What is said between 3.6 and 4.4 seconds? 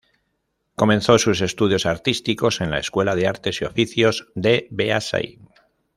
y Oficios